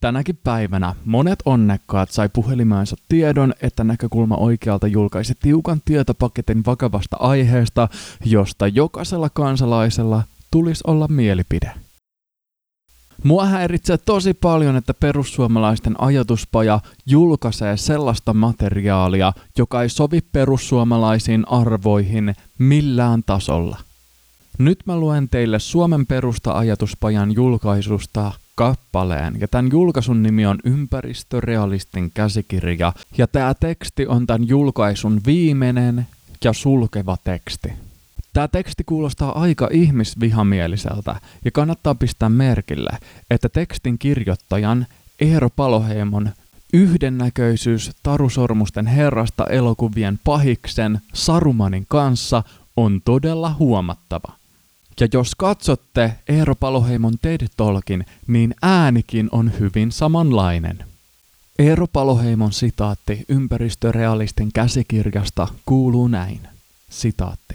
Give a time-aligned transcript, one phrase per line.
[0.00, 7.88] Tänäkin päivänä monet onnekkaat sai puhelimeensa tiedon, että näkökulma oikealta julkaisi tiukan tietopaketin vakavasta aiheesta,
[8.24, 11.72] josta jokaisella kansalaisella tulisi olla mielipide.
[13.24, 22.34] Mua häiritsee tosi paljon, että perussuomalaisten ajatuspaja julkaisee sellaista materiaalia, joka ei sovi perussuomalaisiin arvoihin
[22.58, 23.76] millään tasolla.
[24.58, 32.92] Nyt mä luen teille Suomen perusta-ajatuspajan julkaisusta kappaleen, ja tämän julkaisun nimi on Ympäristörealistin käsikirja,
[33.18, 36.06] ja tämä teksti on tämän julkaisun viimeinen
[36.44, 37.72] ja sulkeva teksti.
[38.32, 42.90] Tämä teksti kuulostaa aika ihmisvihamieliseltä, ja kannattaa pistää merkille,
[43.30, 44.86] että tekstin kirjoittajan
[45.20, 46.30] Eero Paloheimon
[46.72, 52.42] yhdennäköisyys Tarusormusten herrasta elokuvien pahiksen Sarumanin kanssa
[52.76, 54.32] on todella huomattava.
[55.00, 60.84] Ja jos katsotte Eero Paloheimon TED-tolkin, niin äänikin on hyvin samanlainen.
[61.58, 66.40] Eero Paloheimon sitaatti ympäristörealistin käsikirjasta kuuluu näin.
[66.90, 67.54] Sitaatti.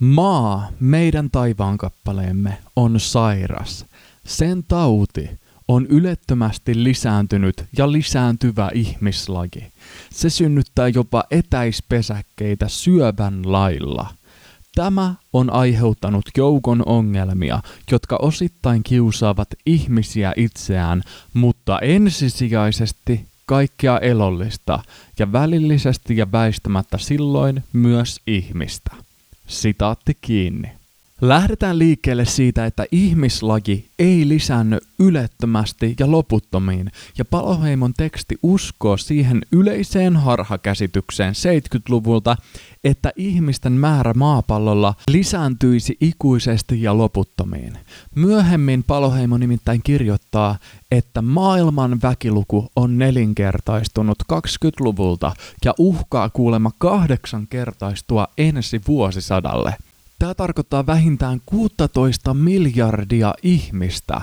[0.00, 3.84] Maa, meidän taivaankappaleemme, on sairas.
[4.26, 5.30] Sen tauti
[5.68, 9.72] on ylettömästi lisääntynyt ja lisääntyvä ihmislaji.
[10.12, 14.14] Se synnyttää jopa etäispesäkkeitä syövän lailla–
[14.80, 21.02] Tämä on aiheuttanut joukon ongelmia, jotka osittain kiusaavat ihmisiä itseään,
[21.34, 24.82] mutta ensisijaisesti kaikkea elollista
[25.18, 28.90] ja välillisesti ja väistämättä silloin myös ihmistä.
[29.46, 30.79] Sitaatti kiinni.
[31.20, 39.42] Lähdetään liikkeelle siitä, että ihmislaji ei lisänny ylettömästi ja loputtomiin, ja Paloheimon teksti uskoo siihen
[39.52, 42.36] yleiseen harhakäsitykseen 70-luvulta,
[42.84, 47.78] että ihmisten määrä maapallolla lisääntyisi ikuisesti ja loputtomiin.
[48.14, 50.58] Myöhemmin Paloheimo nimittäin kirjoittaa,
[50.90, 55.32] että maailman väkiluku on nelinkertaistunut 20-luvulta
[55.64, 59.74] ja uhkaa kuulemma kahdeksankertaistua ensi vuosisadalle–
[60.20, 64.20] Tämä tarkoittaa vähintään 16 miljardia ihmistä,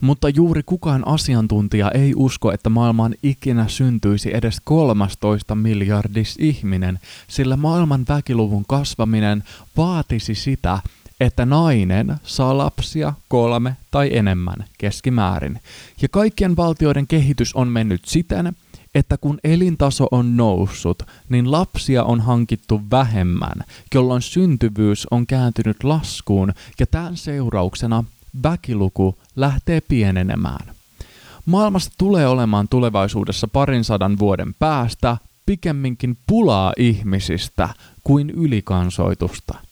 [0.00, 6.98] mutta juuri kukaan asiantuntija ei usko, että maailmaan ikinä syntyisi edes 13 miljardis ihminen,
[7.28, 9.44] sillä maailman väkiluvun kasvaminen
[9.76, 10.78] vaatisi sitä,
[11.20, 15.60] että nainen saa lapsia kolme tai enemmän keskimäärin.
[16.02, 18.56] Ja kaikkien valtioiden kehitys on mennyt siten,
[18.98, 23.64] että kun elintaso on noussut, niin lapsia on hankittu vähemmän,
[23.94, 28.04] jolloin syntyvyys on kääntynyt laskuun ja tämän seurauksena
[28.42, 30.74] väkiluku lähtee pienenemään.
[31.46, 35.16] Maailmassa tulee olemaan tulevaisuudessa parin sadan vuoden päästä
[35.46, 37.68] pikemminkin pulaa ihmisistä
[38.04, 39.54] kuin ylikansoitusta–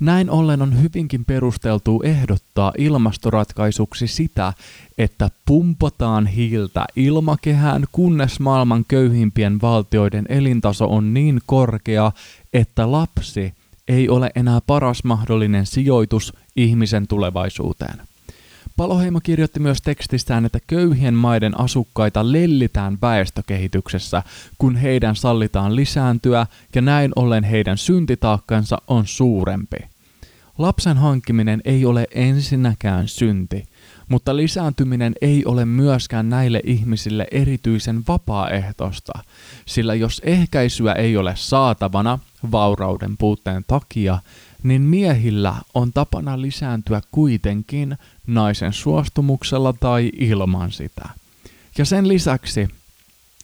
[0.00, 4.52] näin ollen on hyvinkin perusteltu ehdottaa ilmastoratkaisuksi sitä,
[4.98, 12.12] että pumpataan hiiltä ilmakehään, kunnes maailman köyhimpien valtioiden elintaso on niin korkea,
[12.52, 13.54] että lapsi
[13.88, 18.09] ei ole enää paras mahdollinen sijoitus ihmisen tulevaisuuteen.
[18.80, 24.22] Paloheimo kirjoitti myös tekstistään, että köyhien maiden asukkaita lellitään väestökehityksessä,
[24.58, 29.76] kun heidän sallitaan lisääntyä ja näin ollen heidän syntitaakkansa on suurempi.
[30.58, 33.66] Lapsen hankkiminen ei ole ensinnäkään synti,
[34.08, 39.12] mutta lisääntyminen ei ole myöskään näille ihmisille erityisen vapaaehtoista,
[39.66, 42.18] sillä jos ehkäisyä ei ole saatavana
[42.52, 44.18] vaurauden puutteen takia,
[44.62, 51.08] niin miehillä on tapana lisääntyä kuitenkin naisen suostumuksella tai ilman sitä.
[51.78, 52.68] Ja sen lisäksi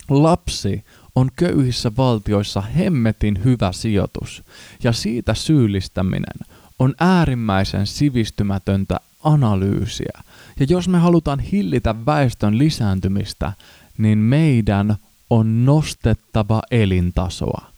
[0.08, 0.84] lapsi
[1.14, 4.42] on köyhissä valtioissa hemmetin hyvä sijoitus,
[4.82, 6.46] ja siitä syyllistäminen
[6.78, 10.20] on äärimmäisen sivistymätöntä analyysiä.
[10.60, 13.52] Ja jos me halutaan hillitä väestön lisääntymistä,
[13.98, 14.96] niin meidän
[15.30, 17.75] on nostettava elintasoa.